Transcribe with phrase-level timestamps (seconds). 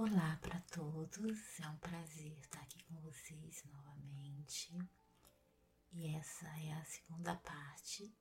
[0.00, 4.72] Olá para todos, é um prazer estar aqui com vocês novamente.
[5.90, 8.16] E essa é a segunda parte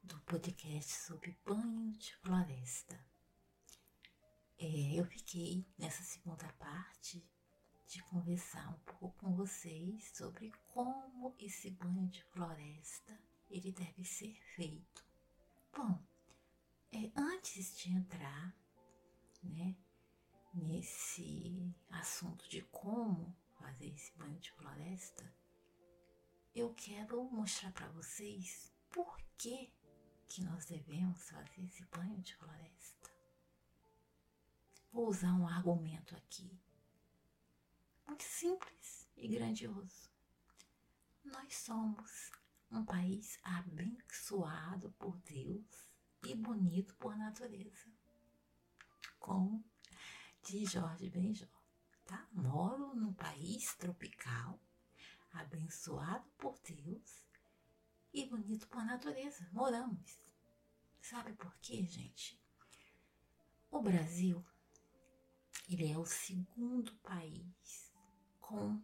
[0.00, 3.04] do podcast sobre banho de floresta.
[4.60, 7.28] É, eu fiquei nessa segunda parte
[7.88, 13.20] de conversar um pouco com vocês sobre como esse banho de floresta
[13.50, 15.04] ele deve ser feito.
[15.76, 16.00] Bom,
[16.92, 18.54] é, antes de entrar,
[19.42, 19.74] né,
[20.52, 25.32] nesse assunto de como fazer esse banho de floresta,
[26.54, 29.72] eu quero mostrar para vocês por que,
[30.26, 33.10] que nós devemos fazer esse banho de floresta.
[34.92, 36.60] Vou usar um argumento aqui,
[38.06, 40.10] muito simples e grandioso.
[41.24, 42.30] Nós somos
[42.70, 45.88] um país abençoado por Deus
[46.26, 47.90] e bonito por natureza.
[49.18, 49.62] Com
[50.42, 51.46] de Jorge Benjó,
[52.04, 52.28] tá?
[52.32, 54.58] Moro num país tropical,
[55.32, 57.24] abençoado por Deus
[58.12, 59.48] e bonito por natureza.
[59.52, 60.20] Moramos.
[61.00, 62.40] Sabe por quê, gente?
[63.70, 64.44] O Brasil,
[65.68, 67.92] ele é o segundo país
[68.40, 68.82] com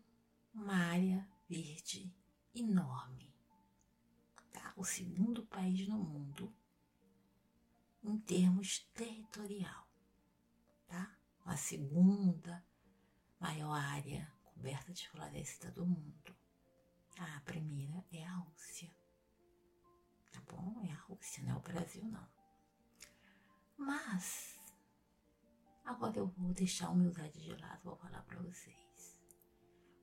[0.54, 2.14] uma área verde
[2.54, 3.34] enorme.
[4.52, 4.72] Tá?
[4.76, 6.54] O segundo país no mundo
[8.02, 9.87] em termos territorial
[11.48, 12.62] a segunda
[13.40, 16.36] maior área coberta de floresta do mundo.
[17.18, 18.94] A primeira é a Rússia.
[20.30, 20.78] Tá bom?
[20.86, 22.28] É a Rússia, não é o Brasil, não.
[23.78, 24.60] Mas,
[25.86, 29.18] agora eu vou deixar a humildade de lado, vou falar para vocês.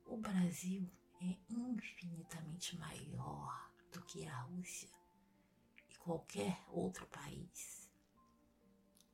[0.08, 4.90] O Brasil é infinitamente maior do que a Rússia
[5.92, 7.88] e qualquer outro país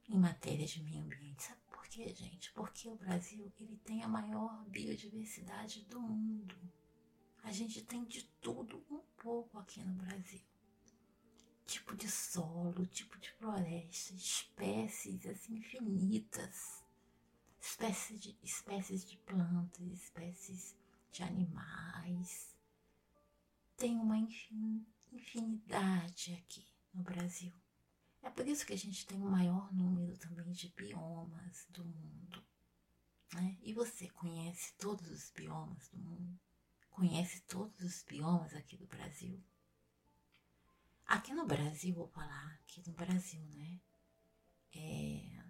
[0.07, 1.43] em matéria de meio ambiente.
[1.43, 1.60] Sabe
[1.91, 2.51] quê, gente?
[2.53, 6.55] Porque o Brasil ele tem a maior biodiversidade do mundo.
[7.43, 10.39] A gente tem de tudo um pouco aqui no Brasil.
[11.65, 16.81] Tipo de solo, tipo de floresta, espécies assim infinitas.
[17.59, 20.77] Espécies de, espécies de plantas, espécies
[21.11, 22.55] de animais.
[23.75, 24.17] Tem uma
[25.11, 27.53] infinidade aqui no Brasil.
[28.23, 32.43] É por isso que a gente tem o maior número também de biomas do mundo.
[33.33, 33.57] Né?
[33.61, 36.39] E você conhece todos os biomas do mundo?
[36.91, 39.43] Conhece todos os biomas aqui do Brasil?
[41.05, 43.79] Aqui no Brasil, vou falar aqui no Brasil, né?
[44.73, 45.43] É,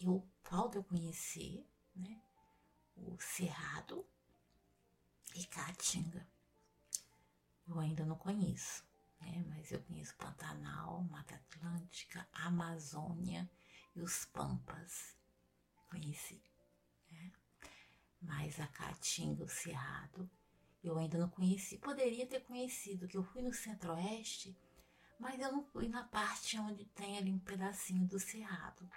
[0.00, 2.20] eu falta eu conhecer, né?
[2.96, 4.06] O Cerrado
[5.34, 6.26] e Caatinga.
[7.66, 8.84] Eu ainda não conheço
[9.22, 9.44] né?
[9.48, 13.50] mas eu conheço Pantanal, Mata Atlântica, Amazônia
[13.94, 15.16] e os Pampas.
[15.88, 16.42] Conheci.
[17.10, 17.32] Né?
[18.20, 20.30] Mas a Caatinga, o Cerrado,
[20.82, 21.78] eu ainda não conheci.
[21.78, 24.56] Poderia ter conhecido, que eu fui no Centro-Oeste,
[25.18, 28.88] mas eu não fui na parte onde tem ali um pedacinho do Cerrado.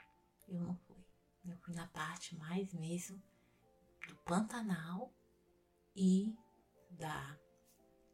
[0.48, 1.06] Eu não fui.
[1.46, 3.22] Eu fui na parte mais mesmo
[4.08, 5.14] do Pantanal
[5.96, 6.36] e
[6.90, 7.38] da,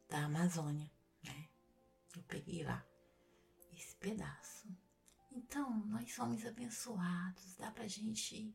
[0.08, 0.90] da Amazônia?
[2.14, 2.84] Eu peguei lá
[3.72, 4.68] esse pedaço.
[5.30, 8.54] Então, nós somos abençoados, dá pra gente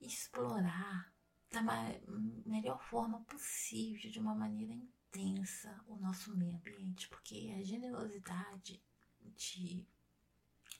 [0.00, 1.12] explorar
[1.50, 1.62] da
[2.44, 8.82] melhor forma possível, de uma maneira intensa, o nosso meio ambiente, porque a generosidade
[9.20, 9.86] de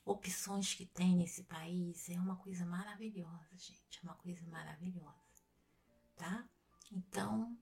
[0.04, 5.44] opções que tem nesse país é uma coisa maravilhosa, gente, é uma coisa maravilhosa,
[6.16, 6.48] tá?
[6.90, 7.58] Então,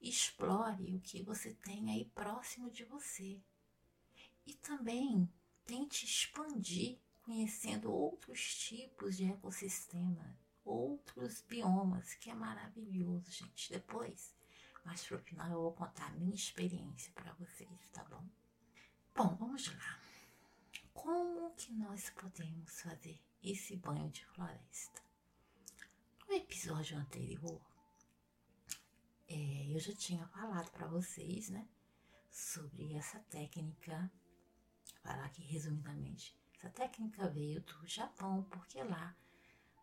[0.00, 3.40] explore o que você tem aí próximo de você.
[4.46, 5.28] E também
[5.64, 13.72] tente expandir conhecendo outros tipos de ecossistema, outros biomas, que é maravilhoso, gente.
[13.72, 14.34] Depois,
[14.84, 18.24] mais pro final, eu vou contar a minha experiência para vocês, tá bom?
[19.14, 20.00] Bom, vamos lá.
[20.92, 25.02] Como que nós podemos fazer esse banho de floresta?
[26.28, 27.60] No episódio anterior,
[29.28, 31.66] é, eu já tinha falado para vocês, né,
[32.30, 34.10] sobre essa técnica
[35.04, 36.34] falar aqui resumidamente.
[36.56, 39.14] Essa técnica veio do Japão, porque lá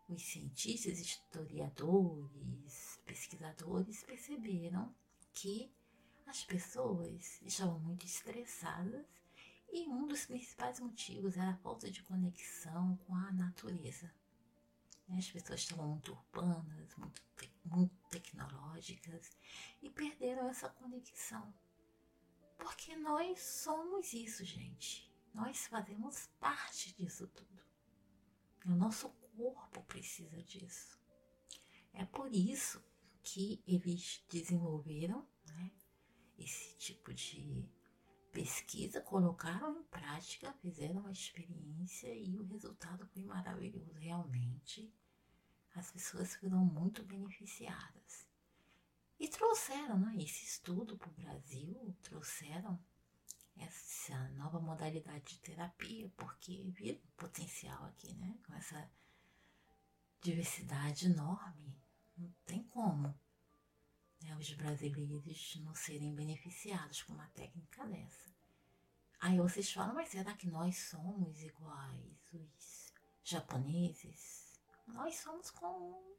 [0.08, 4.94] os cientistas, historiadores, pesquisadores perceberam
[5.32, 5.72] que
[6.26, 9.06] as pessoas estavam muito estressadas
[9.72, 14.12] e um dos principais motivos era a falta de conexão com a natureza.
[15.16, 17.22] As pessoas estavam muito urbanas, muito,
[17.64, 19.30] muito tecnológicas
[19.82, 21.52] e perderam essa conexão.
[22.58, 25.11] Porque nós somos isso, gente.
[25.34, 27.62] Nós fazemos parte disso tudo.
[28.66, 30.98] O nosso corpo precisa disso.
[31.92, 32.82] É por isso
[33.22, 35.72] que eles desenvolveram né,
[36.38, 37.68] esse tipo de
[38.30, 43.92] pesquisa, colocaram em prática, fizeram uma experiência e o resultado foi maravilhoso.
[43.92, 44.92] Realmente,
[45.74, 48.26] as pessoas foram muito beneficiadas.
[49.18, 52.82] E trouxeram né, esse estudo para o Brasil, trouxeram
[53.56, 58.38] essa nova modalidade de terapia, porque viram potencial aqui, né?
[58.46, 58.90] Com essa
[60.20, 61.76] diversidade enorme.
[62.16, 63.14] Não tem como
[64.22, 68.30] né, os brasileiros não serem beneficiados com uma técnica dessa.
[69.20, 74.60] Aí vocês falam, mas será que nós somos iguais os japoneses?
[74.86, 76.16] Nós somos como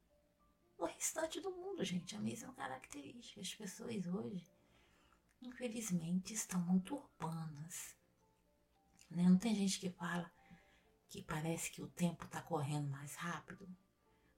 [0.78, 3.42] o restante do mundo, gente, a mesma característica.
[3.42, 4.53] As pessoas hoje,
[5.48, 7.96] infelizmente, estão muito urbanas.
[9.10, 9.24] Né?
[9.24, 10.32] Não tem gente que fala
[11.10, 13.68] que parece que o tempo está correndo mais rápido?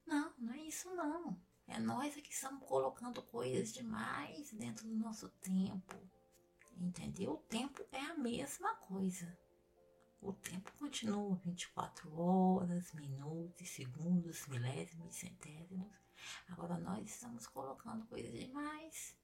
[0.05, 1.39] Não, não é isso não.
[1.67, 5.95] É nós é que estamos colocando coisas demais dentro do nosso tempo.
[6.77, 7.33] Entendeu?
[7.33, 9.37] O tempo é a mesma coisa.
[10.21, 15.95] O tempo continua 24 horas, minutos, segundos, milésimos, centésimos.
[16.49, 19.15] Agora nós estamos colocando coisas demais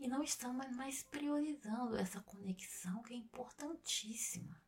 [0.00, 4.58] e não estamos mais priorizando essa conexão que é importantíssima.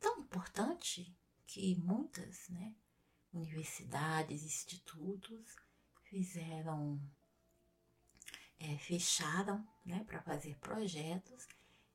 [0.00, 1.14] Tão importante
[1.46, 2.74] que muitas, né,
[3.34, 5.54] universidades, institutos
[6.04, 6.98] fizeram,
[8.58, 11.46] é, fecharam né, para fazer projetos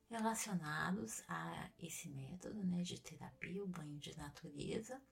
[0.08, 5.02] relacionados a esse método né, de terapia, o banho de natureza,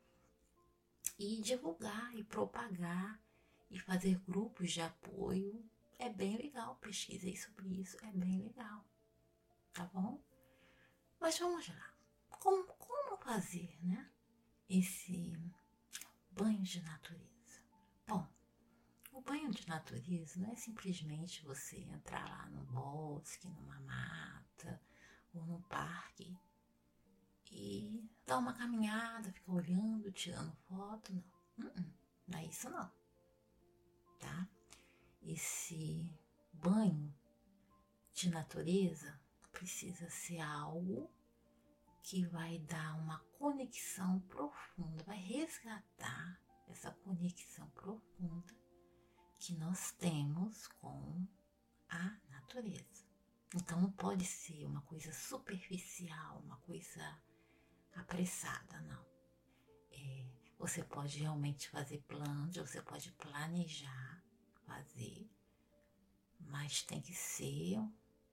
[1.18, 3.20] e divulgar e propagar
[3.70, 5.68] e fazer grupos de apoio.
[5.98, 8.84] É bem legal, pesquisei sobre isso, é bem legal,
[9.72, 10.20] tá bom?
[11.20, 11.94] Mas vamos lá,
[12.28, 14.10] como, como fazer né,
[14.68, 15.38] esse
[16.30, 17.62] banho de natureza.
[18.06, 18.28] Bom,
[19.12, 24.80] o banho de natureza não é simplesmente você entrar lá no bosque, numa mata
[25.32, 26.36] ou no parque
[27.50, 31.66] e dar uma caminhada, ficar olhando, tirando foto, não.
[31.66, 31.92] Uh -uh,
[32.26, 32.90] não é isso não,
[34.18, 34.48] tá?
[35.24, 36.08] Esse
[36.52, 37.14] banho
[38.12, 39.18] de natureza
[39.50, 41.10] precisa ser algo
[42.02, 46.38] que vai dar uma conexão profunda, vai resgatar
[46.68, 48.54] essa conexão profunda
[49.38, 51.26] que nós temos com
[51.88, 53.06] a natureza.
[53.54, 57.22] Então não pode ser uma coisa superficial, uma coisa
[57.94, 59.06] apressada, não.
[59.90, 60.26] É,
[60.58, 64.13] você pode realmente fazer planos, você pode planejar
[64.66, 65.28] fazer,
[66.40, 67.78] mas tem que ser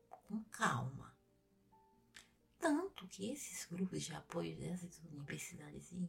[0.09, 1.15] com calma.
[2.59, 6.07] Tanto que esses grupos de apoio dessas universidades e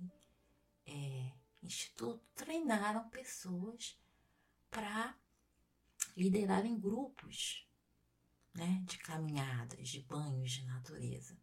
[0.87, 1.33] é,
[1.63, 3.99] institutos treinaram pessoas
[4.71, 5.17] para
[6.17, 7.67] liderarem grupos
[8.55, 11.39] né, de caminhadas, de banhos de natureza.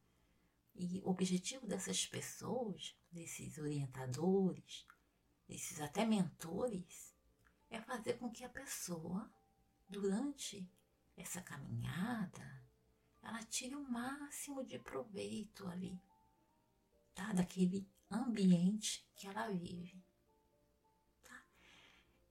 [0.75, 4.85] E o objetivo dessas pessoas, desses orientadores,
[5.47, 7.08] desses até mentores,
[7.69, 9.31] é fazer com que a pessoa,
[9.87, 10.69] durante
[11.15, 12.63] essa caminhada,
[13.21, 16.01] ela tire o máximo de proveito ali,
[17.13, 17.33] tá?
[17.33, 20.03] Daquele ambiente que ela vive,
[21.23, 21.43] tá?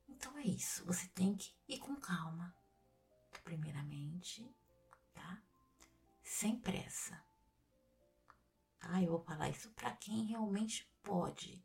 [0.09, 2.55] Então é isso, você tem que ir com calma,
[3.45, 4.51] primeiramente,
[5.15, 5.43] tá?
[6.23, 7.23] Sem pressa.
[8.79, 9.03] Tá?
[9.03, 11.65] Eu vou falar isso para quem realmente pode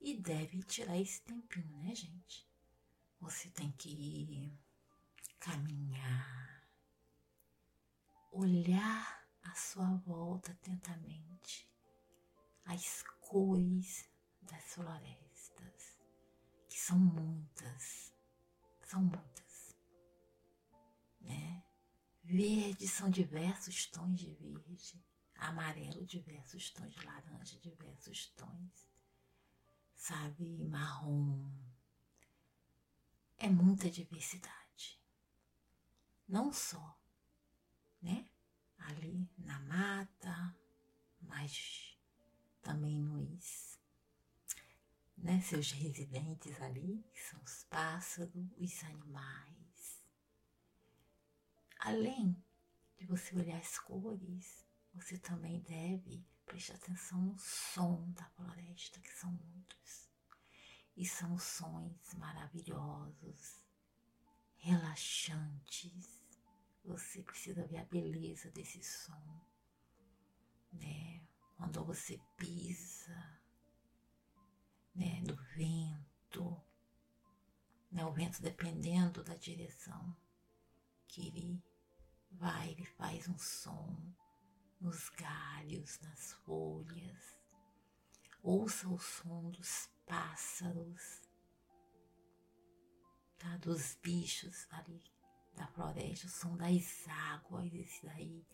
[0.00, 2.49] e deve tirar esse tempinho, né, gente?
[3.20, 4.58] Você tem que
[5.38, 6.50] caminhar
[8.32, 11.68] olhar à sua volta atentamente
[12.64, 14.08] as cores
[14.42, 15.98] das florestas,
[16.68, 18.14] que são muitas,
[18.84, 19.76] são muitas,
[21.20, 21.64] né?
[22.22, 28.88] Verde são diversos tons de verde, amarelo diversos tons de laranja, diversos tons,
[29.96, 31.69] sabe, marrom.
[33.40, 35.00] É muita diversidade.
[36.28, 37.00] Não só
[38.00, 38.28] né?
[38.78, 40.56] Ali na mata,
[41.20, 41.98] mas
[42.62, 43.78] também nos
[45.16, 50.02] né, seus residentes ali, que são os pássaros, os animais.
[51.78, 52.42] Além
[52.98, 59.12] de você olhar as cores, você também deve prestar atenção no som da floresta, que
[59.12, 60.09] são muitos.
[61.00, 63.64] E são sons maravilhosos,
[64.58, 66.22] relaxantes,
[66.84, 69.40] você precisa ver a beleza desse som,
[70.70, 71.26] né?
[71.56, 73.40] Quando você pisa,
[74.94, 75.22] né?
[75.22, 76.62] Do vento,
[77.90, 78.04] né?
[78.04, 80.14] O vento, dependendo da direção
[81.08, 81.64] que ele
[82.30, 83.96] vai, ele faz um som
[84.78, 87.40] nos galhos, nas folhas.
[88.42, 91.22] Ouça o som dos pássaros,
[93.38, 93.56] tá?
[93.58, 95.00] dos bichos ali
[95.54, 98.44] da floresta, o som das águas, esse daí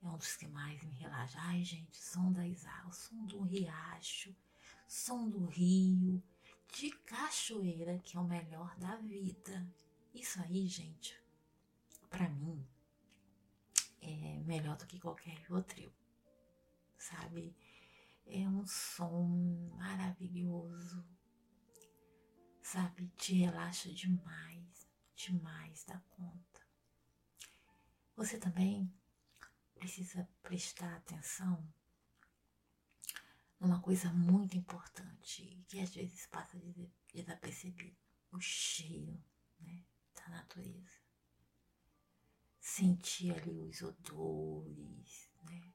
[0.00, 1.38] é um dos que mais me relaxa.
[1.40, 4.34] Ai, gente, som das águas, som do riacho,
[4.86, 6.22] som do rio,
[6.72, 9.66] de cachoeira, que é o melhor da vida.
[10.14, 11.20] Isso aí, gente,
[12.08, 12.64] para mim,
[14.00, 15.92] é melhor do que qualquer outro,
[16.96, 17.56] sabe?
[18.26, 21.04] É um som maravilhoso,
[22.62, 23.08] sabe?
[23.16, 26.66] Te relaxa demais, demais da conta.
[28.16, 28.92] Você também
[29.74, 31.66] precisa prestar atenção
[33.58, 36.60] numa coisa muito importante que às vezes passa
[37.12, 37.96] desapercebido:
[38.32, 39.22] o cheiro
[39.60, 41.00] né, da natureza.
[42.60, 45.71] Sentir ali os odores né,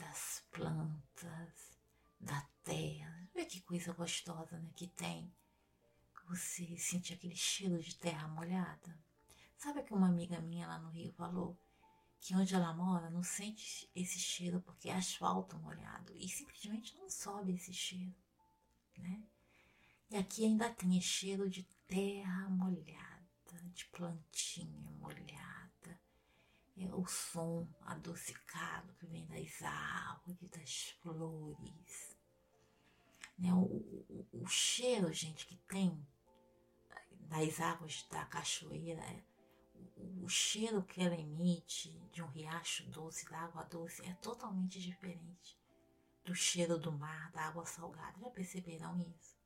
[0.00, 1.78] das plantas,
[2.18, 3.28] da terra.
[3.34, 5.32] Vê que coisa gostosa né, que tem
[6.26, 8.98] você sentir aquele cheiro de terra molhada.
[9.56, 11.58] Sabe que uma amiga minha lá no Rio falou?
[12.20, 17.08] que onde ela mora não sente esse cheiro porque é asfalto molhado e simplesmente não
[17.08, 18.14] sobe esse cheiro,
[18.98, 19.22] né?
[20.10, 23.24] E aqui ainda tem cheiro de terra molhada,
[23.72, 25.59] de plantinha molhada,
[26.76, 32.16] é o som adocicado que vem das árvores, das flores,
[33.38, 33.52] né?
[33.52, 36.06] O, o, o cheiro, gente, que tem
[37.28, 39.22] das águas da cachoeira é
[40.22, 45.58] o cheiro que ela emite de um riacho doce, da água doce, é totalmente diferente
[46.24, 48.18] do cheiro do mar, da água salgada.
[48.20, 49.38] Já perceberam isso?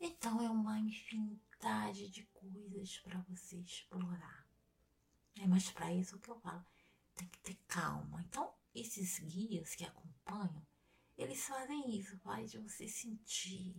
[0.00, 4.41] Então é uma infinidade de coisas para você explorar.
[5.36, 6.64] É, mas para isso o que eu falo,
[7.14, 8.22] tem que ter calma.
[8.28, 10.66] Então, esses guias que acompanham,
[11.16, 13.74] eles fazem isso, faz você sentir,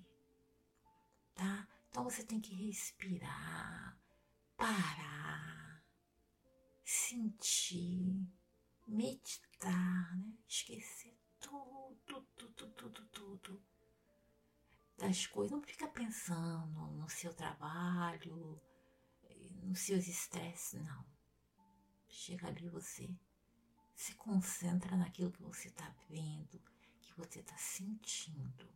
[1.33, 1.67] tá?
[1.89, 3.97] Então você tem que respirar,
[4.57, 5.33] parar
[6.83, 8.27] sentir,
[8.87, 10.33] meditar, né?
[10.47, 13.63] esquecer tudo, tudo, tudo, tudo
[14.97, 15.51] das coisas.
[15.51, 18.61] Não fica pensando no seu trabalho,
[19.63, 21.12] nos seus estresses, não.
[22.15, 23.09] Chega ali você
[23.95, 26.61] se concentra naquilo que você está vendo,
[27.01, 28.71] que você está sentindo.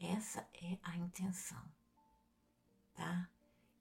[0.00, 1.62] Essa é a intenção,
[2.94, 3.30] tá?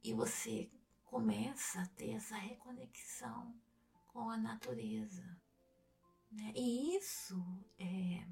[0.04, 0.70] E você
[1.06, 3.58] começa a ter essa reconexão
[4.08, 5.24] com a natureza.
[6.30, 6.52] Né?
[6.54, 7.42] E isso
[7.80, 8.28] é,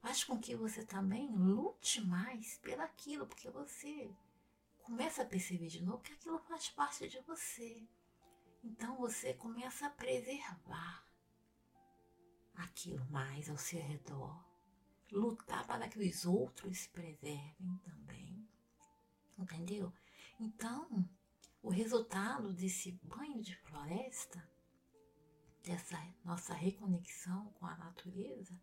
[0.00, 4.12] faz com que você também lute mais pelaquilo, porque você
[4.82, 7.88] começa a perceber de novo que aquilo faz parte de você.
[8.64, 11.06] Então você começa a preservar
[12.54, 14.42] aquilo mais ao seu redor,
[15.12, 18.48] lutar para que os outros preservem também.
[19.36, 19.92] Entendeu?
[20.40, 21.06] Então,
[21.62, 24.42] o resultado desse banho de floresta,
[25.62, 28.58] dessa nossa reconexão com a natureza,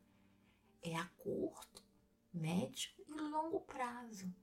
[0.81, 1.86] é a curto,
[2.34, 4.34] médio e longo prazo.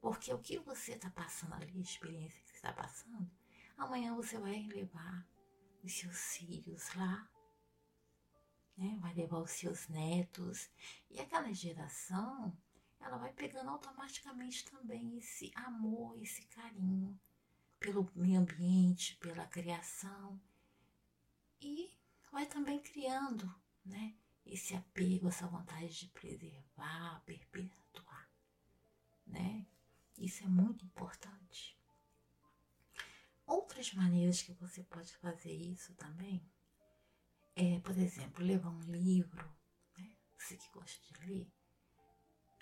[0.00, 3.28] Porque o que você está passando ali, a experiência que você está passando,
[3.78, 5.26] amanhã você vai levar
[5.82, 7.30] os seus filhos lá,
[8.76, 8.98] né?
[9.00, 10.68] vai levar os seus netos.
[11.10, 12.54] E aquela geração,
[13.00, 17.18] ela vai pegando automaticamente também esse amor, esse carinho
[17.78, 20.40] pelo meio ambiente, pela criação
[21.60, 21.96] e
[22.32, 23.52] vai também criando,
[23.84, 28.28] né, esse apego, essa vontade de preservar, perpetuar,
[29.26, 29.66] né?
[30.16, 31.77] Isso é muito importante.
[33.48, 36.46] Outras maneiras que você pode fazer isso também
[37.56, 39.42] é, por exemplo, levar um livro,
[39.96, 40.14] né?
[40.38, 41.50] Você que gosta de ler,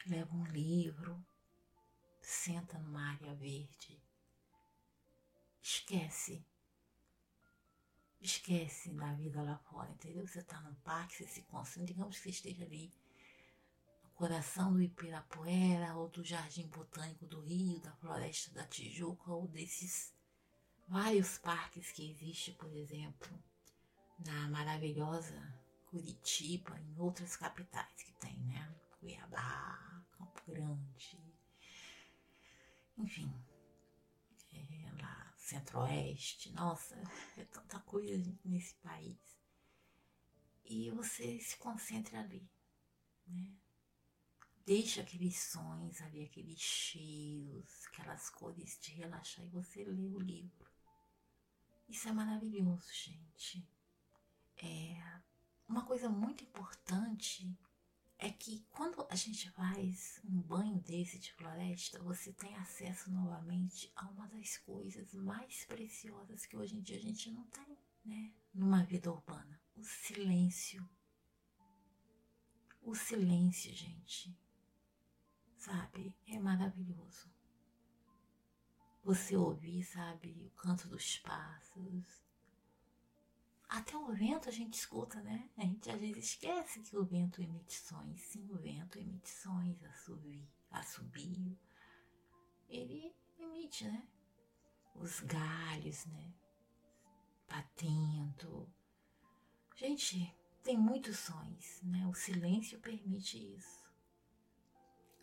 [0.06, 1.26] leva um livro,
[2.22, 4.00] senta numa área verde,
[5.60, 6.46] esquece.
[8.20, 10.26] Esquece da vida lá fora, entendeu?
[10.26, 12.94] Você está num parque, você se concentra, digamos que você esteja ali
[14.04, 19.46] no coração do Ibirapuera, ou do Jardim Botânico do Rio, da Floresta da Tijuca, ou
[19.48, 20.15] desses
[20.88, 23.28] vários parques que existem, por exemplo,
[24.24, 25.54] na maravilhosa
[25.86, 28.74] Curitiba, em outras capitais que tem, né?
[28.98, 31.18] Cuiabá, Campo Grande,
[32.98, 33.32] enfim,
[35.46, 37.00] centro-oeste, nossa,
[37.36, 39.16] é tanta coisa nesse país.
[40.64, 42.50] E você se concentra ali,
[43.28, 43.54] né?
[44.64, 46.58] Deixa aqueles sons ali, aqueles
[47.86, 50.65] aquela aquelas cores de relaxar e você lê o livro.
[51.88, 53.66] Isso é maravilhoso, gente.
[54.56, 55.20] É
[55.68, 57.56] uma coisa muito importante
[58.18, 63.92] é que quando a gente faz um banho desse de floresta, você tem acesso novamente
[63.94, 68.32] a uma das coisas mais preciosas que hoje em dia a gente não tem, né?
[68.54, 70.88] Numa vida urbana, o silêncio.
[72.80, 74.34] O silêncio, gente.
[75.56, 76.16] Sabe?
[76.26, 77.28] É maravilhoso.
[79.06, 82.26] Você ouvir, sabe, o canto dos pássaros,
[83.68, 85.48] até o vento a gente escuta, né?
[85.56, 88.20] A gente às vezes esquece que o vento emite sons.
[88.20, 91.56] Sim, o vento emite sons, assobio, assobio.
[92.68, 94.08] Ele emite, né?
[94.96, 96.34] Os galhos, né?
[97.48, 98.68] Batendo.
[99.76, 100.34] Gente,
[100.64, 102.04] tem muitos sons, né?
[102.08, 103.88] O silêncio permite isso.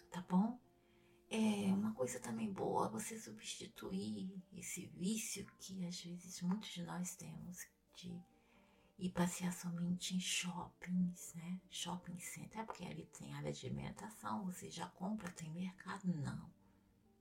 [0.09, 0.57] Tá bom?
[2.03, 8.22] Coisa também boa você substituir esse vício que às vezes muitos de nós temos de
[9.00, 11.62] e passear somente em shoppings, né?
[11.69, 16.05] Shopping center, é porque ali tem área de alimentação, você já compra, tem mercado?
[16.05, 16.51] Não,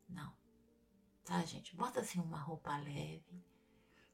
[0.09, 0.37] não.
[1.25, 1.77] Tá, gente?
[1.77, 3.47] Bota assim uma roupa leve,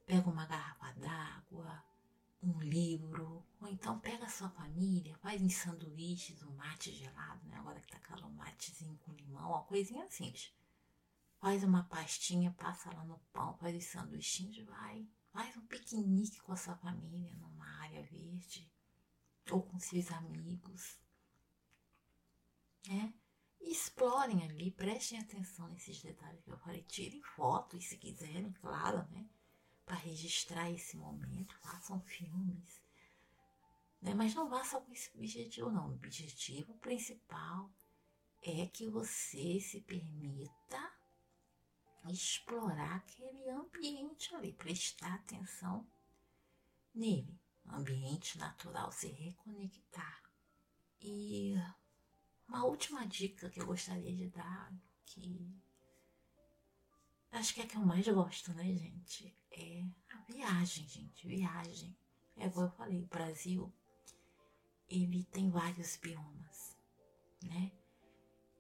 [0.05, 1.83] pega uma garrafa d'água,
[2.43, 7.57] um livro, ou então pega a sua família, faz em sanduíches, um mate gelado, né?
[7.57, 10.53] Agora que tá calor, um matezinho com limão, uma coisinha simples.
[11.41, 16.53] Faz uma pastinha, passa lá no pão, faz os sanduichinhos, vai Faz um piquenique com
[16.53, 18.69] a sua família numa área verde
[19.51, 20.99] ou com seus amigos.
[22.89, 23.15] Né?
[23.61, 26.83] E explorem ali, prestem atenção nesses detalhes que eu falei.
[26.83, 29.29] Tirem fotos se quiserem, claro, né?
[29.89, 32.83] Para registrar esse momento, façam filmes.
[34.03, 34.13] Né?
[34.13, 35.89] Mas não vá só com esse objetivo, não.
[35.89, 37.71] O objetivo principal
[38.43, 40.93] é que você se permita
[42.11, 45.91] explorar aquele ambiente ali, prestar atenção
[46.95, 50.23] nele, ambiente natural, se reconectar.
[51.01, 51.55] E
[52.47, 54.71] uma última dica que eu gostaria de dar,
[55.07, 55.51] que
[57.33, 59.37] acho que é a que eu mais gosto, né, gente?
[59.51, 61.97] É a viagem, gente, viagem.
[62.37, 63.73] É igual eu falei, o Brasil,
[64.89, 66.77] ele tem vários biomas,
[67.43, 67.73] né?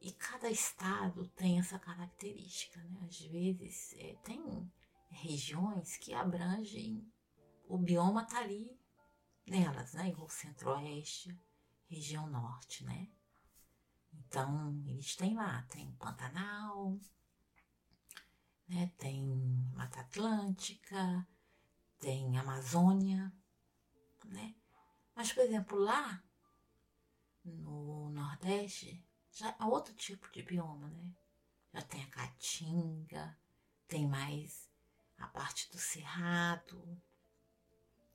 [0.01, 3.07] E cada estado tem essa característica, né?
[3.09, 4.71] Às vezes é, tem
[5.11, 7.11] regiões que abrangem,
[7.67, 8.79] o bioma tá ali
[9.47, 10.15] nelas, né?
[10.19, 11.37] O centro-oeste,
[11.89, 13.09] região norte, né?
[14.13, 16.99] Então, eles têm lá, tem Pantanal,
[18.69, 18.93] né?
[18.99, 19.25] tem
[19.75, 21.27] Mata Atlântica,
[21.99, 23.33] tem Amazônia,
[24.25, 24.55] né?
[25.15, 26.23] Mas, por exemplo, lá
[27.45, 31.15] no Nordeste, já é outro tipo de bioma, né?
[31.73, 33.39] Já tem a caatinga,
[33.87, 34.69] tem mais
[35.17, 37.01] a parte do cerrado,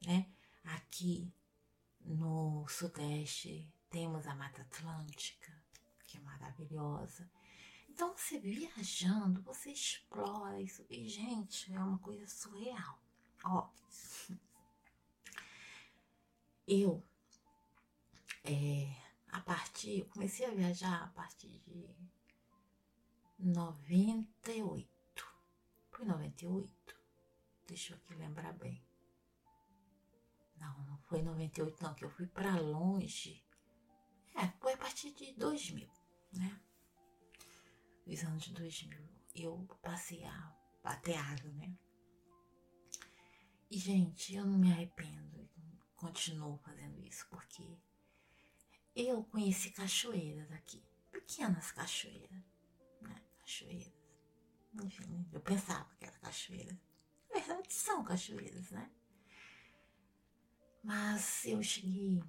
[0.05, 0.31] né?
[0.63, 1.33] Aqui
[1.99, 5.53] no sudeste temos a Mata Atlântica,
[6.05, 7.29] que é maravilhosa.
[7.93, 10.83] Então você viajando, você explora isso.
[10.89, 12.99] E, gente, é uma coisa surreal.
[13.43, 13.69] Ó,
[16.67, 17.03] eu
[18.43, 18.91] é,
[19.31, 21.87] a partir, eu comecei a viajar a partir de
[23.37, 24.89] 98.
[25.91, 26.95] Foi 98?
[27.67, 28.83] Deixa eu aqui lembrar bem.
[30.57, 33.45] Não, não foi 98 não, que eu fui para longe.
[34.33, 35.87] É, foi a partir de 2000,
[36.33, 36.59] né?
[38.05, 38.99] Os anos de 2000.
[39.35, 41.75] Eu passei a bateado, né?
[43.71, 45.49] E, gente, eu não me arrependo.
[45.95, 47.77] Continuo fazendo isso, porque
[48.95, 52.43] eu conheci cachoeiras aqui, pequenas cachoeiras,
[53.01, 53.23] né?
[53.39, 53.93] Cachoeiras.
[54.83, 56.77] Enfim, eu pensava que era cachoeira.
[57.29, 58.91] Na verdade, são cachoeiras, né?
[60.83, 62.21] Mas eu cheguei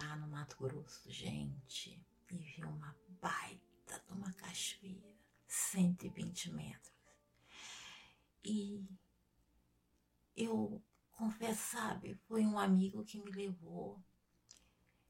[0.00, 5.14] lá no Mato Grosso, gente, e vi uma baita de uma cachoeira,
[5.46, 6.94] 120 metros.
[8.42, 8.84] E
[10.36, 14.02] eu confesso, sabe, foi um amigo que me levou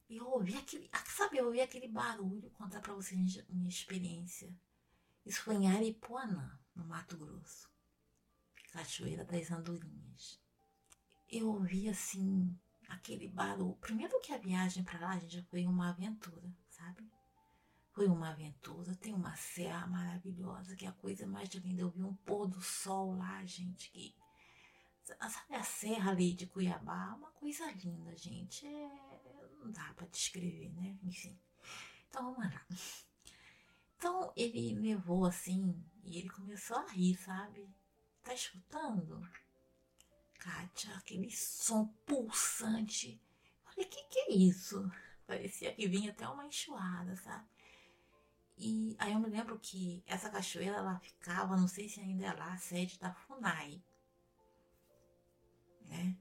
[0.09, 4.55] e eu ouvi aquele, ah, sabe, eu ouvi aquele barulho, contar para vocês minha experiência.
[5.25, 7.71] Isso foi em Aripuanã, no Mato Grosso,
[8.71, 10.41] Cachoeira das Andorinhas.
[11.29, 12.55] Eu ouvi assim
[12.89, 13.77] aquele barulho.
[13.81, 17.11] Primeiro que a viagem para lá, gente, já foi uma aventura, sabe?
[17.94, 18.96] Foi uma aventura.
[18.96, 21.83] Tem uma serra maravilhosa, que é a coisa mais linda.
[21.83, 24.16] Eu vi um pôr do sol lá, gente, que
[25.04, 28.66] sabe a serra ali de Cuiabá, uma coisa linda, gente.
[28.66, 28.90] É,
[29.61, 30.98] não dá para descrever, né?
[31.04, 31.38] Enfim.
[32.09, 32.66] Então vamos lá.
[33.96, 37.72] Então ele levou assim e ele começou a rir, sabe?
[38.24, 39.26] Tá escutando?
[40.40, 43.22] Kátia, aquele som pulsante.
[43.62, 44.90] Falei, que que é isso?
[45.26, 47.54] Parecia que vinha até uma enxurrada, sabe?
[48.57, 52.33] E aí eu me lembro que essa cachoeira ela ficava, não sei se ainda é
[52.33, 53.83] lá, a sede da FUNAI.
[55.83, 56.17] Né?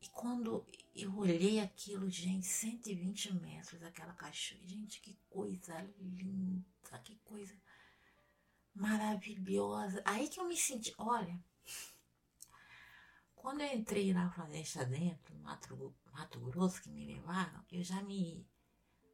[0.00, 7.16] E quando eu olhei aquilo, gente, 120 metros daquela cachoeira, gente, que coisa linda, que
[7.24, 7.54] coisa
[8.74, 10.02] maravilhosa.
[10.04, 11.38] Aí que eu me senti, olha,
[13.34, 18.46] quando eu entrei na floresta dentro, Mato, Mato Grosso, que me levaram, eu já me.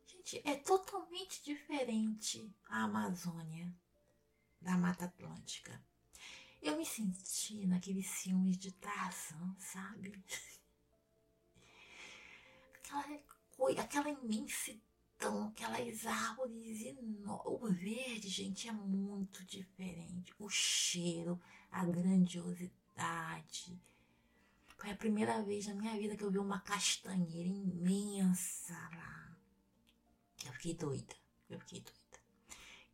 [0.06, 3.74] Gente, é totalmente diferente a Amazônia
[4.60, 5.82] da Mata Atlântica.
[6.60, 10.22] Eu me senti naqueles filmes de Tarzan, sabe?
[12.76, 13.18] Aquela
[13.56, 17.62] coisa, aquela imensidão, aquelas árvores enormes.
[17.62, 20.32] O verde, gente, é muito diferente.
[20.38, 21.40] O cheiro,
[21.70, 23.80] a grandiosidade
[24.76, 29.13] foi a primeira vez na minha vida que eu vi uma castanheira imensa lá.
[30.44, 31.14] Eu fiquei doida.
[31.48, 32.00] Eu fiquei doida.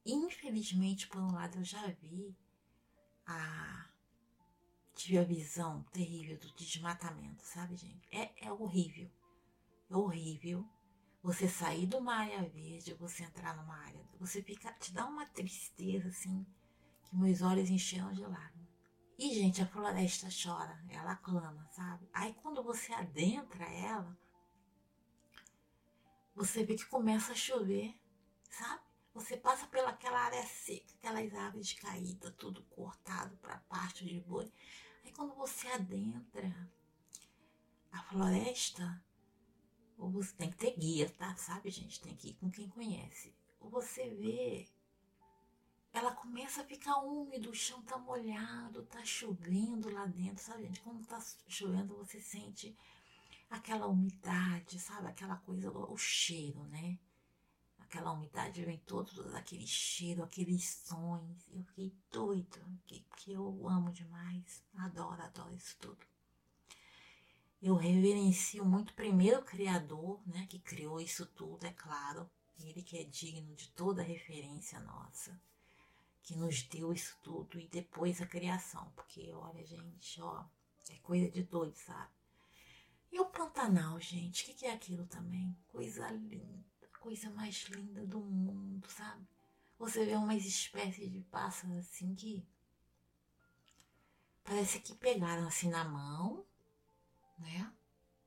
[0.05, 2.37] Infelizmente, por um lado, eu já vi
[3.27, 3.89] a.
[4.95, 8.07] Tive a visão terrível do desmatamento, sabe, gente?
[8.11, 9.11] É, é horrível.
[9.89, 10.69] É horrível
[11.23, 14.05] você sair de uma área verde, você entrar numa área.
[14.19, 14.73] Você fica.
[14.75, 16.47] Te dá uma tristeza, assim,
[17.05, 18.61] que meus olhos encheram de lágrimas.
[19.19, 22.09] E, gente, a floresta chora, ela clama, sabe?
[22.13, 24.19] Aí quando você adentra ela,
[26.41, 27.95] você vê que começa a chover,
[28.49, 28.83] sabe?
[29.13, 34.51] Você passa pelaquela área seca, aquelas árvores caídas, tudo cortado para parte de boi.
[35.05, 36.51] Aí quando você adentra
[37.93, 39.05] a floresta,
[39.99, 41.37] ou você tem que ter guia, tá?
[41.37, 42.01] Sabe, gente?
[42.01, 43.35] Tem que ir com quem conhece.
[43.61, 44.67] Ou você vê
[45.93, 50.81] ela começa a ficar úmido, o chão tá molhado, tá chovendo lá dentro, sabe, gente?
[50.81, 52.75] Quando tá chovendo, você sente
[53.51, 55.09] aquela umidade, sabe?
[55.09, 56.99] Aquela coisa, o cheiro, né?
[57.81, 61.49] Aquela umidade vem todo aquele cheiro, aqueles sons.
[61.53, 66.07] Eu fiquei doida, porque eu amo demais, adoro, adoro isso tudo.
[67.61, 70.47] Eu reverencio muito primeiro o Criador, né?
[70.49, 72.31] Que criou isso tudo, é claro.
[72.59, 75.39] Ele que é digno de toda referência nossa
[76.23, 80.45] que nos deu isso tudo e depois a criação, porque olha, gente, ó,
[80.89, 82.20] é coisa de doido, sabe?
[83.13, 85.57] E o Pantanal, gente, o que, que é aquilo também?
[85.69, 89.27] Coisa linda, coisa mais linda do mundo, sabe?
[89.79, 92.47] Você vê umas espécies de pássaros assim que
[94.45, 96.45] parece que pegaram assim na mão,
[97.39, 97.73] né?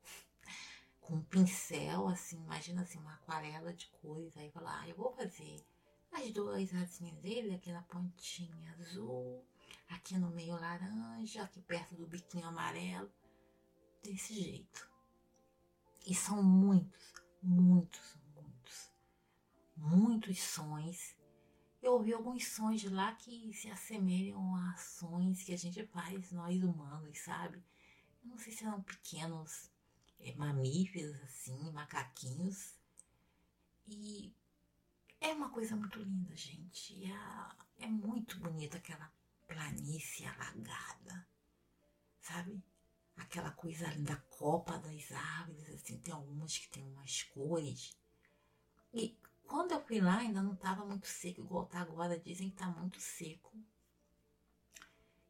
[1.00, 5.14] Com um pincel, assim, imagina assim, uma aquarela de cores, aí fala, ah, eu vou
[5.14, 5.64] fazer
[6.12, 9.46] as duas asinhas dele aqui na pontinha azul,
[9.90, 13.12] aqui no meio laranja, aqui perto do biquinho amarelo,
[14.04, 14.92] desse jeito.
[16.06, 18.92] E são muitos, muitos, muitos,
[19.78, 21.16] muitos sons.
[21.82, 26.62] Eu ouvi alguns sons lá que se assemelham a ações que a gente faz, nós
[26.62, 27.64] humanos, sabe?
[28.24, 29.70] Eu não sei se eram pequenos
[30.20, 32.76] é, mamíferos, assim, macaquinhos.
[33.88, 34.34] E
[35.20, 37.04] é uma coisa muito linda, gente.
[37.06, 39.12] É, é muito bonita aquela
[39.48, 41.28] planície alagada,
[42.22, 42.64] sabe?
[43.16, 47.96] Aquela coisa da copa das árvores, assim, tem algumas que tem umas cores.
[48.94, 52.56] E quando eu fui lá ainda não estava muito seco, igual tá agora, dizem que
[52.56, 53.54] tá muito seco.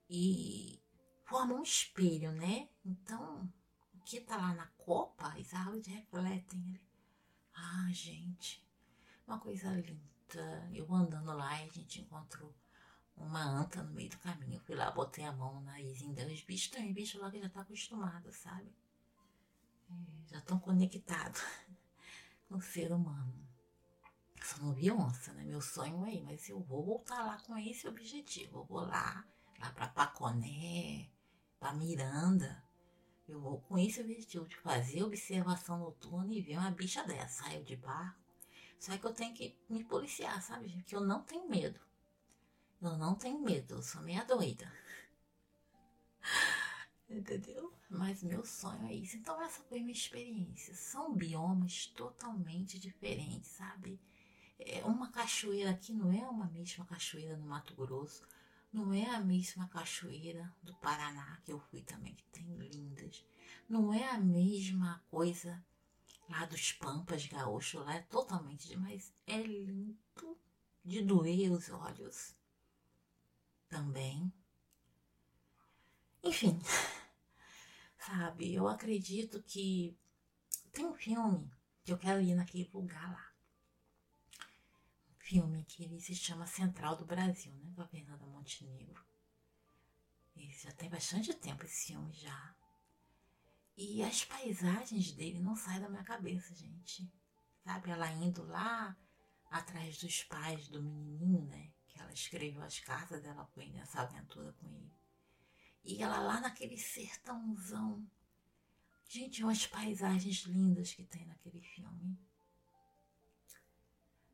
[0.09, 0.81] E
[1.25, 2.69] forma um espelho, né?
[2.85, 3.51] Então,
[3.93, 6.79] o que tá lá na copa, as árvores refletem.
[7.53, 8.65] Ah, gente,
[9.27, 10.69] uma coisa linda.
[10.73, 12.53] Eu andando lá e a gente encontrou
[13.15, 14.59] uma anta no meio do caminho.
[14.61, 16.31] Fui lá, botei a mão no narizinho dela.
[16.31, 18.73] Os bichos tem bicho lá que já tá acostumado, sabe?
[19.89, 21.41] É, já estão conectados
[22.49, 23.33] com o ser humano.
[24.41, 25.43] Só não vi onça, né?
[25.43, 28.59] Meu sonho é mas eu vou voltar lá com esse objetivo.
[28.59, 29.25] Eu vou lá,
[29.59, 31.09] lá pra Paconé,
[31.59, 32.63] pra Miranda.
[33.27, 37.43] Eu vou com esse objetivo de fazer observação noturna e ver uma bicha dessa.
[37.43, 38.23] Saio de barco
[38.83, 40.81] só que eu tenho que me policiar, sabe, gente?
[40.81, 41.79] Porque eu não tenho medo.
[42.83, 44.69] Eu não tenho medo, eu sou meia doida.
[47.09, 47.73] Entendeu?
[47.89, 49.15] Mas meu sonho é isso.
[49.15, 50.75] Então essa foi minha experiência.
[50.75, 53.97] São biomas totalmente diferentes, sabe?
[54.59, 58.21] É uma cachoeira aqui não é uma mesma cachoeira no Mato Grosso.
[58.73, 63.25] Não é a mesma cachoeira do Paraná, que eu fui também, que tem lindas.
[63.69, 65.63] Não é a mesma coisa
[66.29, 69.13] lá dos Pampas Gaúcho, lá é totalmente demais.
[69.25, 70.37] É lindo,
[70.83, 72.35] de doer os olhos
[73.73, 74.31] também.
[76.23, 76.59] Enfim,
[77.97, 79.97] sabe, eu acredito que
[80.71, 81.51] tem um filme
[81.83, 83.33] que eu quero ir naquele lugar lá.
[85.09, 87.73] Um filme que ele se chama Central do Brasil, né?
[87.75, 89.03] Com a Fernanda Montenegro.
[90.35, 92.55] E já tem bastante tempo esse filme já.
[93.75, 97.11] E as paisagens dele não saem da minha cabeça, gente.
[97.63, 98.95] Sabe, ela indo lá
[99.49, 101.72] atrás dos pais do menininho, né?
[101.93, 104.91] Que ela escreveu as cartas dela foi nessa aventura com ele.
[105.85, 108.05] E ela lá naquele sertãozão.
[109.07, 112.17] Gente, umas paisagens lindas que tem naquele filme.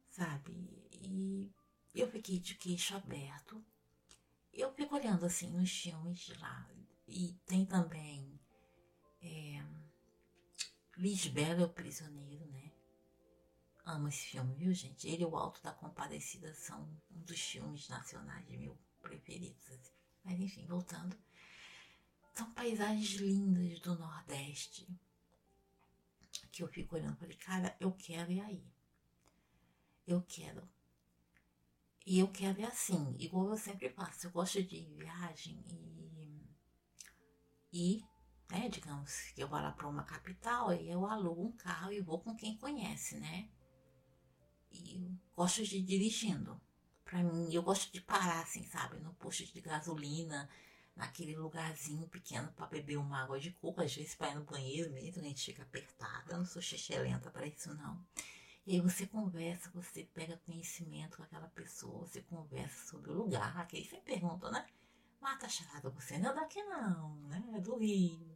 [0.09, 0.53] Sabe?
[0.91, 1.51] E
[1.93, 3.63] eu fiquei de queixo aberto.
[4.53, 6.69] Eu fico olhando assim nos filmes lá.
[7.07, 8.39] E tem também
[9.21, 9.63] é,
[10.97, 12.68] Lisbela é o Prisioneiro, né?
[13.89, 15.07] Amo esse filme, viu, gente?
[15.07, 19.65] Ele e o Alto da Compadecida são um dos filmes nacionais meu preferidos.
[19.71, 19.91] Assim.
[20.23, 21.17] Mas enfim, voltando.
[22.35, 24.87] São paisagens lindas do Nordeste
[26.51, 28.63] que eu fico olhando e falei, cara, eu quero ir aí.
[30.05, 30.69] Eu quero.
[32.05, 34.27] E eu quero ir assim, igual eu sempre faço.
[34.27, 36.47] Eu gosto de viagem e.
[37.73, 38.03] E
[38.51, 38.69] né?
[38.69, 42.19] Digamos que eu vou lá para uma capital e eu alugo um carro e vou
[42.19, 43.49] com quem conhece, né?
[44.71, 46.59] E gosto de ir dirigindo.
[47.03, 50.49] Para mim, eu gosto de parar assim, sabe, no posto de gasolina,
[50.95, 54.91] naquele lugarzinho pequeno para beber uma água de coco, às vezes para ir no banheiro
[54.91, 56.61] mesmo, a gente fica apertada, não sou
[57.01, 58.05] lenta para isso não.
[58.67, 63.67] E aí você conversa, você pega conhecimento com aquela pessoa, você conversa sobre o lugar,
[63.71, 64.67] aí você pergunta, né?
[65.19, 67.43] Mata charada, você não é daqui não, né?
[67.55, 68.28] É do Rio.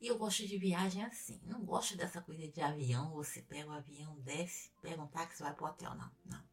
[0.00, 1.40] E eu gosto de viagem assim.
[1.44, 3.12] Não gosto dessa coisa de avião.
[3.12, 5.94] Você pega o avião, desce, pega um táxi vai pro hotel.
[5.94, 6.44] Não, não.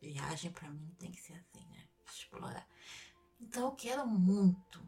[0.00, 1.88] Viagem para mim tem que ser assim, né?
[2.06, 2.68] Explorar.
[3.40, 4.80] Então eu quero muito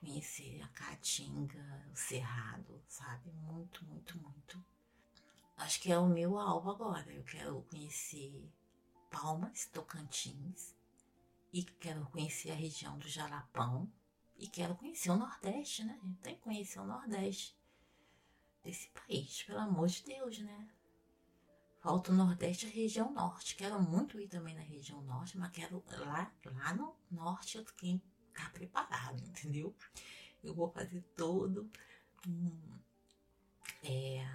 [0.00, 3.30] conhecer a Caatinga, o Cerrado, sabe?
[3.32, 4.64] Muito, muito, muito.
[5.56, 7.10] Acho que é o meu alvo agora.
[7.10, 8.48] Eu quero conhecer
[9.10, 10.74] Palmas, Tocantins.
[11.52, 13.88] E quero conhecer a região do Jalapão,
[14.36, 15.98] e quero conhecer o Nordeste, né?
[16.02, 17.56] A gente tem que conhecer o Nordeste
[18.62, 20.68] desse país, pelo amor de Deus, né?
[21.80, 23.56] Falta o Nordeste e a região Norte.
[23.56, 27.98] Quero muito ir também na região Norte, mas quero lá, lá no Norte eu tenho
[27.98, 29.74] que estar preparado, entendeu?
[30.42, 31.70] Eu vou fazer todo
[32.26, 32.78] um,
[33.82, 34.26] é,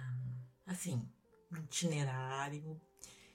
[0.66, 1.06] assim,
[1.50, 2.80] um itinerário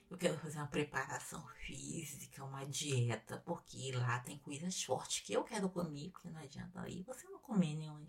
[0.08, 5.42] eu quero fazer uma preparação física, uma dieta, porque lá tem coisas fortes que eu
[5.42, 8.06] quero comer, porque não adianta aí você não comer nenhuma.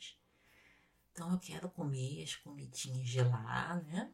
[1.11, 4.13] Então eu quero comer as comidinhas de lá, né?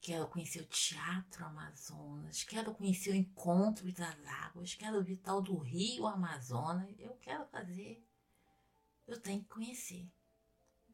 [0.00, 5.56] Quero conhecer o Teatro Amazonas, quero conhecer o Encontro das Águas, quero ver tal do
[5.56, 6.94] Rio Amazonas.
[6.98, 8.04] Eu quero fazer,
[9.06, 10.06] eu tenho que conhecer,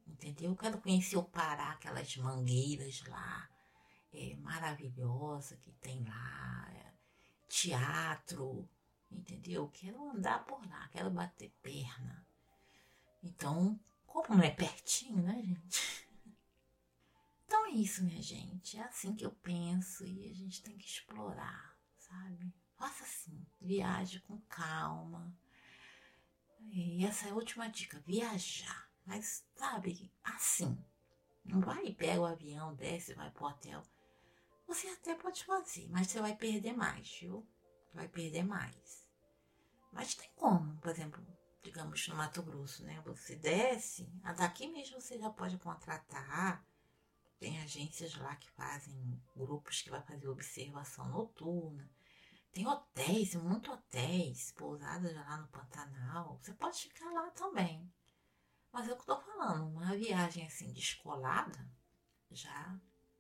[0.07, 0.51] entendeu?
[0.51, 3.49] Eu quero conhecer o Pará, aquelas mangueiras lá
[4.13, 6.93] é, maravilhosa que tem lá, é,
[7.49, 8.69] teatro,
[9.11, 9.69] entendeu?
[9.69, 12.27] Quero andar por lá, quero bater perna.
[13.23, 16.09] Então, como não é pertinho, né, gente?
[17.49, 18.77] Então é isso, minha gente.
[18.77, 22.53] É assim que eu penso e a gente tem que explorar, sabe?
[22.77, 25.35] Faça assim, viaje com calma.
[26.61, 28.91] E essa é a última dica, viajar.
[29.07, 30.77] Mas, sabe, assim.
[31.43, 33.83] Não vai e pega o avião, desce, vai pro hotel.
[34.69, 37.49] Você até pode fazer, mas você vai perder mais, viu?
[37.95, 39.09] Vai perder mais.
[39.91, 41.27] Mas tem como, por exemplo,
[41.63, 43.01] digamos no Mato Grosso, né?
[43.07, 44.05] Você desce,
[44.37, 46.63] daqui mesmo você já pode contratar.
[47.39, 51.91] Tem agências lá que fazem grupos que vai fazer observação noturna.
[52.53, 56.39] Tem hotéis, muitos hotéis, pousadas lá no Pantanal.
[56.43, 57.91] Você pode ficar lá também.
[58.71, 61.67] Mas é o que eu tô falando, uma viagem assim descolada
[62.31, 62.79] já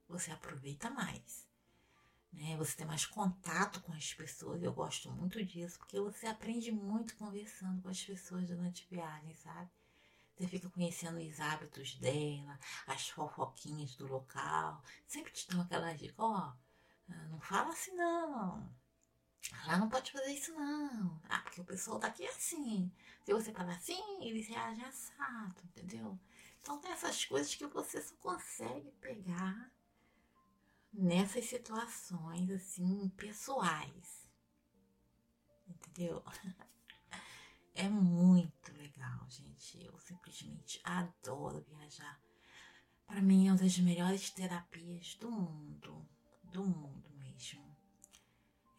[0.09, 1.47] você aproveita mais.
[2.33, 2.57] Né?
[2.57, 4.63] Você tem mais contato com as pessoas.
[4.63, 9.35] Eu gosto muito disso, porque você aprende muito conversando com as pessoas durante a viagem,
[9.35, 9.71] sabe?
[10.37, 14.83] Você fica conhecendo os hábitos dela, as fofoquinhas do local.
[15.07, 16.53] Sempre te dão aquela dica, ó,
[17.09, 18.73] oh, não fala assim não.
[19.67, 21.21] Lá não pode fazer isso não.
[21.29, 22.93] Ah, porque o pessoal daqui é assim.
[23.25, 26.19] Se você falar assim, eles reagem assado, entendeu?
[26.61, 29.71] Então tem essas coisas que você só consegue pegar
[30.99, 34.29] nessas situações assim pessoais.
[35.67, 36.23] Entendeu?
[37.75, 39.81] É muito legal, gente.
[39.85, 42.21] Eu simplesmente adoro viajar.
[43.07, 46.05] Para mim é uma das melhores terapias do mundo,
[46.43, 47.65] do mundo mesmo.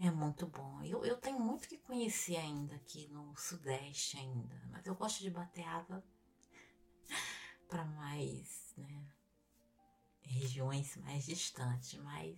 [0.01, 0.83] É muito bom.
[0.83, 5.29] Eu, eu tenho muito que conhecer ainda aqui no Sudeste ainda, mas eu gosto de
[5.29, 6.03] bater água
[7.69, 9.07] para mais, né,
[10.29, 12.37] regiões mais distantes, mas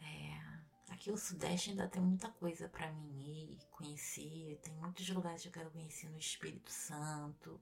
[0.00, 0.40] é,
[0.88, 4.58] aqui o Sudeste ainda tem muita coisa para mim ir, conhecer.
[4.62, 7.60] Tem muitos lugares que eu quero conhecer no Espírito Santo,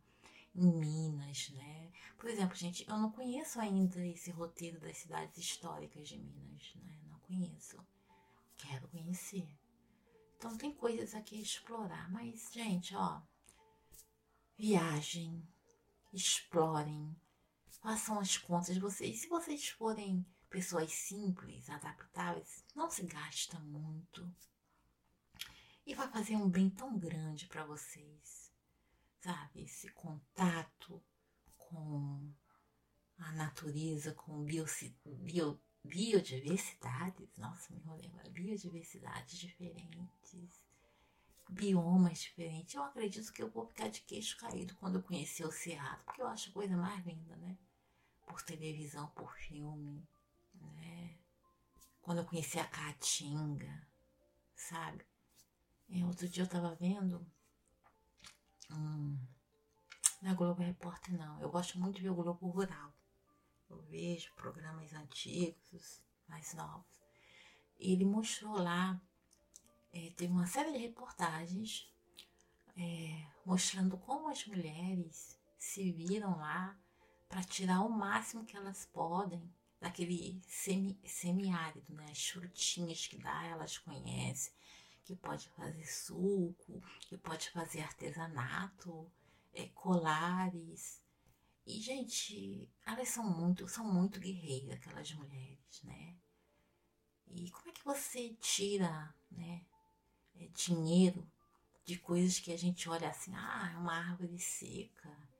[0.54, 1.92] em Minas, né?
[2.16, 6.98] Por exemplo, gente, eu não conheço ainda esse roteiro das cidades históricas de Minas, né?
[7.06, 7.76] Não conheço.
[8.56, 9.46] Quero conhecer.
[10.36, 13.20] Então tem coisas aqui a explorar, mas gente, ó,
[14.56, 15.42] viagem,
[16.12, 17.14] explorem,
[17.84, 19.20] façam as contas vocês.
[19.20, 24.26] Se vocês forem pessoas simples, adaptáveis, não se gasta muito.
[25.86, 28.50] E vai fazer um bem tão grande para vocês.
[29.20, 29.64] Sabe?
[29.64, 31.02] Esse contato
[31.58, 32.32] com
[33.18, 34.64] a natureza, com bio,
[35.04, 40.64] bio, biodiversidades, nossa, me agora, biodiversidades diferentes,
[41.50, 42.74] biomas diferentes.
[42.74, 46.22] Eu acredito que eu vou ficar de queixo caído quando eu conhecer o Cerrado, porque
[46.22, 47.58] eu acho a coisa mais linda, né?
[48.26, 50.06] Por televisão, por filme,
[50.54, 51.18] né?
[52.02, 53.86] Quando eu conheci a Caatinga,
[54.54, 55.04] sabe?
[55.88, 57.26] E outro dia eu tava vendo.
[58.70, 61.40] Não é Globo Repórter, não.
[61.40, 62.92] Eu gosto muito de ver o Globo Rural.
[63.68, 67.02] Eu vejo programas antigos, mais novos.
[67.78, 69.00] E ele mostrou lá
[69.94, 71.88] é, teve uma série de reportagens
[72.76, 76.76] é, mostrando como as mulheres se viram lá
[77.34, 79.42] para tirar o máximo que elas podem
[79.80, 82.06] daquele semi, semiárido, né?
[82.08, 84.52] As frutinhas que dá, elas conhecem,
[85.04, 89.10] que pode fazer suco, que pode fazer artesanato,
[89.52, 91.02] é, colares.
[91.66, 96.14] E, gente, elas são muito, são muito guerreiras, aquelas mulheres, né?
[97.26, 99.66] E como é que você tira, né,
[100.36, 101.28] é, dinheiro
[101.84, 105.33] de coisas que a gente olha assim, ah, é uma árvore seca,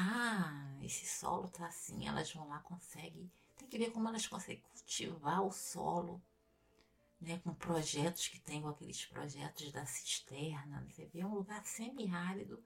[0.00, 4.62] ah, esse solo tá assim, elas vão lá, conseguem, tem que ver como elas conseguem
[4.72, 6.22] cultivar o solo,
[7.20, 12.62] né, com projetos que tem, com aqueles projetos da cisterna, você vê um lugar semi-árido,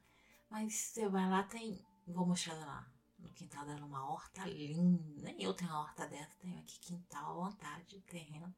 [0.51, 2.87] mas você vai lá, tem, vou mostrar lá,
[3.19, 7.31] no quintal dela uma horta linda, nem eu tenho uma horta dessa, tenho aqui quintal
[7.31, 8.55] à vontade, terreno,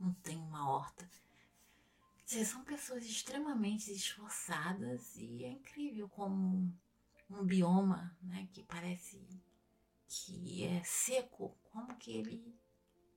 [0.00, 1.06] não tenho uma horta,
[2.24, 6.74] são pessoas extremamente esforçadas e é incrível como
[7.30, 9.20] um bioma, né, que parece
[10.08, 12.54] que é seco, como que ele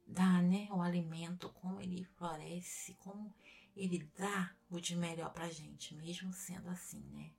[0.08, 3.34] dá, né, o alimento, como ele floresce, como
[3.76, 7.32] ele dá o de melhor pra gente, mesmo sendo assim, né?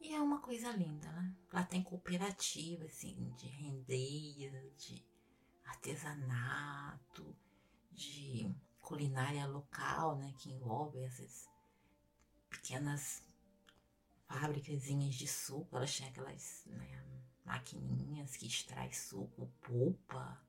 [0.00, 1.34] E é uma coisa linda, né?
[1.52, 5.02] Lá tem cooperativa, assim, de rendeira, de
[5.64, 7.34] artesanato,
[7.92, 11.48] de culinária local, né, que envolve essas
[12.50, 13.22] pequenas
[14.34, 15.76] fábricas de suco.
[15.76, 17.04] Elas têm aquelas né,
[17.44, 20.40] maquininhas que extrai suco, polpa.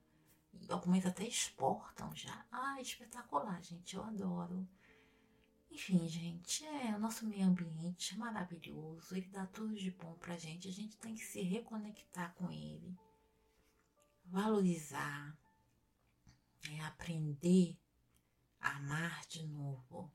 [0.54, 2.46] E algumas até exportam já.
[2.52, 3.96] Ah, espetacular, gente.
[3.96, 4.68] Eu adoro.
[5.70, 9.16] Enfim, gente, é o nosso meio ambiente é maravilhoso.
[9.16, 10.70] Ele dá tudo de bom pra gente.
[10.70, 12.98] A gente tem que se reconectar com ele,
[14.26, 15.38] valorizar,
[16.72, 17.78] é, aprender
[18.66, 20.12] amar de novo,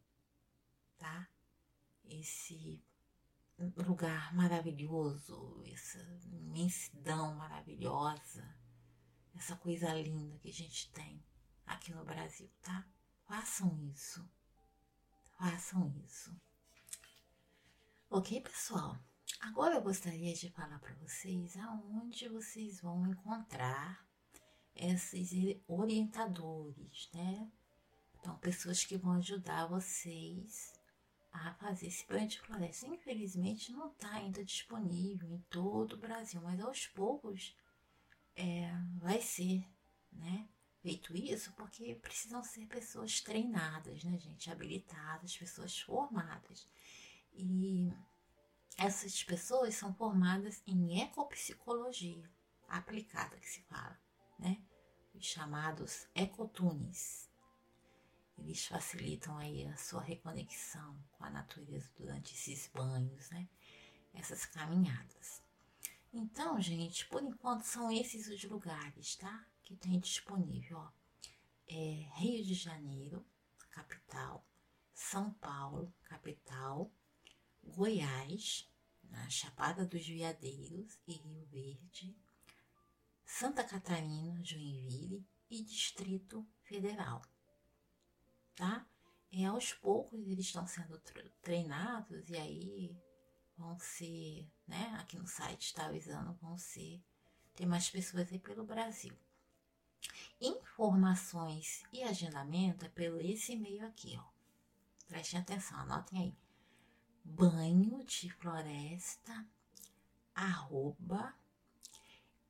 [0.98, 1.28] tá?
[2.04, 2.82] Esse
[3.76, 5.98] lugar maravilhoso, essa
[6.32, 8.56] imensidão maravilhosa,
[9.34, 11.22] essa coisa linda que a gente tem
[11.66, 12.86] aqui no Brasil, tá?
[13.26, 14.28] Façam isso.
[15.38, 16.34] Façam isso.
[18.10, 18.98] Ok, pessoal?
[19.40, 24.06] Agora eu gostaria de falar para vocês aonde vocês vão encontrar
[24.74, 25.30] esses
[25.66, 27.50] orientadores, né?
[28.18, 30.79] Então, pessoas que vão ajudar vocês
[31.32, 32.86] a fazer esse plano de floresta.
[32.86, 37.56] Infelizmente, não está ainda disponível em todo o Brasil, mas aos poucos
[38.36, 39.64] é, vai ser,
[40.12, 40.48] né?
[40.82, 44.50] Feito isso porque precisam ser pessoas treinadas, né, gente?
[44.50, 46.66] Habilitadas, pessoas formadas.
[47.32, 47.92] E
[48.78, 52.28] essas pessoas são formadas em ecopsicologia
[52.66, 53.98] aplicada, que se fala,
[54.38, 54.62] né?
[55.14, 57.29] Os chamados ecotunes.
[58.40, 63.46] Eles facilitam aí a sua reconexão com a natureza durante esses banhos, né?
[64.14, 65.42] Essas caminhadas.
[66.12, 69.46] Então, gente, por enquanto são esses os lugares, tá?
[69.62, 70.90] Que tem disponível, ó.
[71.68, 73.24] É Rio de Janeiro,
[73.70, 74.44] capital,
[74.94, 76.90] São Paulo, capital,
[77.62, 78.68] Goiás,
[79.04, 82.16] na Chapada dos Veadeiros e Rio Verde,
[83.24, 87.22] Santa Catarina, Joinville e Distrito Federal
[88.60, 88.86] tá?
[89.32, 91.00] E aos poucos eles estão sendo
[91.40, 92.94] treinados e aí
[93.56, 94.98] vão ser, né?
[95.00, 97.02] Aqui no site está avisando, vão ser,
[97.54, 99.16] tem mais pessoas aí pelo Brasil.
[100.38, 104.24] Informações e agendamento é pelo esse e-mail aqui, ó.
[105.08, 106.36] Prestem atenção, anotem aí.
[107.24, 109.48] Banho de floresta,
[110.34, 111.34] arroba,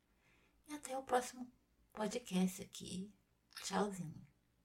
[0.68, 1.50] E até o próximo
[1.92, 3.12] podcast aqui.
[3.62, 4.12] 小心